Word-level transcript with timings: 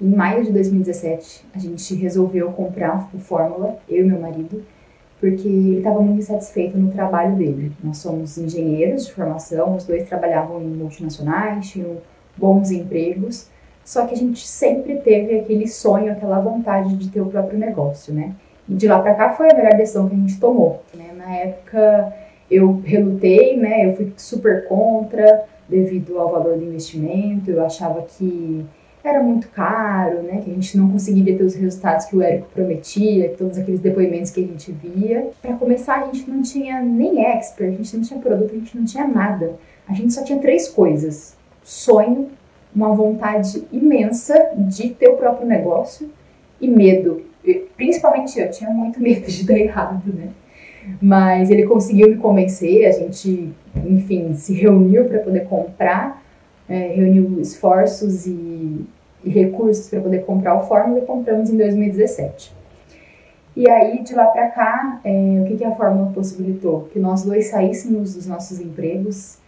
Em 0.00 0.14
maio 0.14 0.44
de 0.44 0.52
2017, 0.52 1.44
a 1.54 1.58
gente 1.58 1.94
resolveu 1.96 2.52
comprar 2.52 3.10
o 3.12 3.18
Fórmula, 3.18 3.78
eu 3.88 4.04
e 4.04 4.08
meu 4.08 4.20
marido, 4.20 4.64
porque 5.18 5.48
ele 5.48 5.78
estava 5.78 6.00
muito 6.00 6.20
insatisfeito 6.20 6.78
no 6.78 6.92
trabalho 6.92 7.34
dele. 7.34 7.72
Nós 7.82 7.98
somos 7.98 8.38
engenheiros 8.38 9.06
de 9.06 9.12
formação, 9.12 9.74
os 9.74 9.84
dois 9.84 10.08
trabalhavam 10.08 10.62
em 10.62 10.68
multinacionais, 10.68 11.70
tinham 11.70 11.96
bons 12.36 12.70
empregos, 12.70 13.48
só 13.84 14.06
que 14.06 14.14
a 14.14 14.16
gente 14.16 14.46
sempre 14.46 14.98
teve 14.98 15.40
aquele 15.40 15.66
sonho, 15.66 16.12
aquela 16.12 16.38
vontade 16.38 16.94
de 16.96 17.08
ter 17.08 17.20
o 17.20 17.26
próprio 17.26 17.58
negócio, 17.58 18.14
né? 18.14 18.34
E 18.68 18.74
de 18.74 18.86
lá 18.86 19.00
para 19.00 19.14
cá 19.14 19.32
foi 19.32 19.50
a 19.50 19.54
melhor 19.56 19.74
decisão 19.74 20.08
que 20.08 20.14
a 20.14 20.18
gente 20.18 20.38
tomou. 20.38 20.82
Né? 20.94 21.10
Na 21.16 21.34
época 21.34 22.12
eu 22.50 22.80
relutei, 22.84 23.56
né? 23.56 23.86
Eu 23.86 23.96
fui 23.96 24.12
super 24.16 24.68
contra 24.68 25.44
devido 25.68 26.18
ao 26.18 26.30
valor 26.30 26.56
do 26.56 26.64
investimento. 26.64 27.50
Eu 27.50 27.64
achava 27.64 28.02
que 28.02 28.64
era 29.08 29.22
muito 29.22 29.48
caro, 29.48 30.22
né? 30.22 30.40
Que 30.44 30.50
a 30.50 30.54
gente 30.54 30.76
não 30.76 30.90
conseguiria 30.90 31.36
ter 31.36 31.44
os 31.44 31.54
resultados 31.54 32.06
que 32.06 32.16
o 32.16 32.22
Érico 32.22 32.48
prometia, 32.54 33.34
todos 33.36 33.58
aqueles 33.58 33.80
depoimentos 33.80 34.30
que 34.30 34.40
a 34.40 34.46
gente 34.46 34.72
via. 34.72 35.30
Para 35.40 35.54
começar, 35.54 36.02
a 36.02 36.06
gente 36.06 36.30
não 36.30 36.42
tinha 36.42 36.80
nem 36.80 37.24
expert, 37.24 37.72
a 37.72 37.76
gente 37.76 37.96
não 37.96 38.04
tinha 38.04 38.20
produto, 38.20 38.50
a 38.52 38.58
gente 38.58 38.76
não 38.76 38.84
tinha 38.84 39.06
nada. 39.06 39.54
A 39.88 39.94
gente 39.94 40.12
só 40.12 40.22
tinha 40.22 40.38
três 40.38 40.68
coisas: 40.68 41.36
sonho, 41.62 42.28
uma 42.74 42.94
vontade 42.94 43.66
imensa 43.72 44.50
de 44.56 44.90
ter 44.90 45.08
o 45.08 45.16
próprio 45.16 45.46
negócio 45.46 46.10
e 46.60 46.68
medo. 46.68 47.22
Principalmente 47.76 48.38
eu 48.38 48.50
tinha 48.50 48.70
muito 48.70 49.00
medo 49.00 49.26
de 49.26 49.46
dar 49.46 49.58
errado, 49.58 50.12
né? 50.12 50.28
Mas 51.00 51.50
ele 51.50 51.64
conseguiu 51.64 52.08
me 52.08 52.16
convencer, 52.16 52.86
a 52.86 52.92
gente, 52.92 53.52
enfim, 53.84 54.34
se 54.34 54.54
reuniu 54.54 55.04
para 55.04 55.18
poder 55.18 55.46
comprar, 55.46 56.22
é, 56.68 56.88
reuniu 56.94 57.40
esforços 57.40 58.26
e, 58.26 58.86
e 59.24 59.30
recursos 59.30 59.88
para 59.88 60.00
poder 60.00 60.24
comprar 60.24 60.54
o 60.54 60.62
Fórmula 60.66 61.00
e 61.00 61.06
compramos 61.06 61.50
em 61.50 61.56
2017. 61.56 62.56
E 63.56 63.68
aí, 63.68 64.02
de 64.02 64.14
lá 64.14 64.26
para 64.26 64.48
cá, 64.50 65.00
é, 65.04 65.40
o 65.42 65.44
que, 65.46 65.56
que 65.56 65.64
a 65.64 65.74
Fórmula 65.74 66.12
possibilitou? 66.12 66.88
Que 66.92 66.98
nós 67.00 67.24
dois 67.24 67.48
saíssemos 67.48 68.14
dos 68.14 68.26
nossos 68.26 68.60
empregos. 68.60 69.38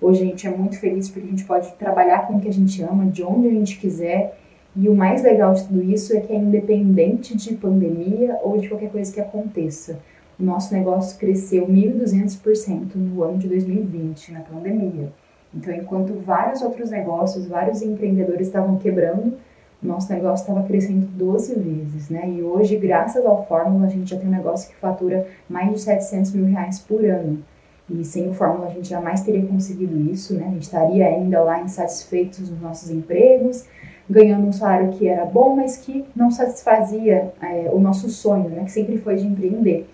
Hoje 0.00 0.22
a 0.22 0.26
gente 0.26 0.46
é 0.46 0.50
muito 0.50 0.78
feliz 0.78 1.08
porque 1.08 1.26
a 1.26 1.30
gente 1.30 1.44
pode 1.44 1.72
trabalhar 1.72 2.26
com 2.26 2.34
o 2.34 2.40
que 2.40 2.48
a 2.48 2.52
gente 2.52 2.80
ama, 2.82 3.06
de 3.06 3.24
onde 3.24 3.48
a 3.48 3.50
gente 3.50 3.78
quiser. 3.78 4.38
E 4.76 4.88
o 4.88 4.94
mais 4.94 5.22
legal 5.22 5.54
de 5.54 5.64
tudo 5.64 5.82
isso 5.82 6.16
é 6.16 6.20
que 6.20 6.32
é 6.32 6.36
independente 6.36 7.36
de 7.36 7.54
pandemia 7.54 8.38
ou 8.42 8.58
de 8.58 8.68
qualquer 8.68 8.90
coisa 8.90 9.12
que 9.12 9.20
aconteça. 9.20 9.98
O 10.38 10.44
nosso 10.44 10.72
negócio 10.72 11.18
cresceu 11.18 11.66
1.200% 11.66 12.94
no 12.94 13.22
ano 13.24 13.38
de 13.38 13.48
2020, 13.48 14.32
na 14.32 14.40
pandemia. 14.40 15.10
Então, 15.54 15.74
enquanto 15.74 16.14
vários 16.20 16.62
outros 16.62 16.90
negócios, 16.90 17.46
vários 17.46 17.82
empreendedores 17.82 18.46
estavam 18.46 18.76
quebrando, 18.76 19.34
nosso 19.82 20.12
negócio 20.12 20.42
estava 20.42 20.66
crescendo 20.66 21.06
12 21.06 21.54
vezes, 21.54 22.08
né? 22.08 22.28
E 22.28 22.42
hoje, 22.42 22.76
graças 22.76 23.24
ao 23.24 23.46
Fórmula, 23.46 23.86
a 23.86 23.90
gente 23.90 24.10
já 24.10 24.16
tem 24.16 24.28
um 24.28 24.32
negócio 24.32 24.68
que 24.68 24.76
fatura 24.76 25.26
mais 25.48 25.70
de 25.72 25.80
700 25.80 26.32
mil 26.32 26.46
reais 26.46 26.78
por 26.78 27.04
ano. 27.04 27.42
E 27.88 28.04
sem 28.04 28.28
o 28.28 28.34
Fórmula 28.34 28.66
a 28.66 28.70
gente 28.70 28.88
jamais 28.88 29.20
teria 29.20 29.46
conseguido 29.46 29.96
isso, 30.10 30.34
né? 30.34 30.46
A 30.48 30.50
gente 30.50 30.62
estaria 30.62 31.06
ainda 31.06 31.40
lá 31.42 31.60
insatisfeitos 31.60 32.50
nos 32.50 32.60
nossos 32.60 32.90
empregos, 32.90 33.64
ganhando 34.10 34.46
um 34.46 34.52
salário 34.52 34.90
que 34.90 35.06
era 35.06 35.24
bom, 35.24 35.54
mas 35.54 35.76
que 35.76 36.04
não 36.14 36.30
satisfazia 36.30 37.32
é, 37.40 37.70
o 37.72 37.78
nosso 37.78 38.08
sonho, 38.08 38.48
né? 38.48 38.64
Que 38.64 38.72
sempre 38.72 38.98
foi 38.98 39.16
de 39.16 39.26
empreender. 39.26 39.88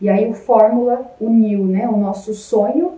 E 0.00 0.08
aí 0.08 0.28
o 0.28 0.34
Fórmula 0.34 1.10
uniu, 1.20 1.64
né? 1.64 1.88
O 1.88 1.96
nosso 1.96 2.32
sonho 2.32 2.92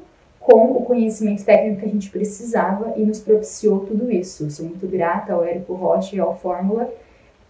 com 0.44 0.72
o 0.72 0.82
conhecimento 0.82 1.42
técnico 1.42 1.80
que 1.80 1.86
a 1.86 1.88
gente 1.88 2.10
precisava 2.10 2.92
e 2.98 3.02
nos 3.02 3.18
propiciou 3.18 3.80
tudo 3.80 4.12
isso. 4.12 4.50
Sou 4.50 4.66
muito 4.66 4.86
grata 4.86 5.32
ao 5.32 5.42
Érico 5.42 5.72
Rocha 5.72 6.14
e 6.14 6.20
ao 6.20 6.38
Fórmula, 6.38 6.92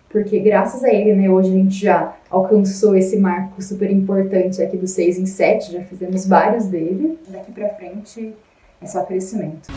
porque 0.09 0.39
graças 0.39 0.85
a 0.85 0.91
ele, 0.95 1.13
né, 1.13 1.29
hoje 1.29 1.51
a 1.51 1.55
gente 1.55 1.75
já 1.75 2.17
alcançou 2.31 2.97
esse 2.97 3.19
marco 3.19 3.61
super 3.61 3.91
importante 3.91 4.63
aqui 4.63 4.77
do 4.77 4.87
6 4.87 5.19
em 5.19 5.27
7, 5.27 5.73
já 5.73 5.83
fizemos 5.83 6.25
vários 6.25 6.67
dele. 6.67 7.19
Daqui 7.29 7.51
para 7.51 7.69
frente 7.71 8.33
é 8.81 8.87
só 8.87 9.03
crescimento. 9.03 9.73